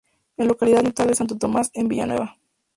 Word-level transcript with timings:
Es 0.35 0.47
localidad 0.47 0.81
natal 0.81 1.09
de 1.09 1.13
Santo 1.13 1.37
Tomás 1.37 1.71
de 1.73 1.83
Villanueva. 1.83 2.35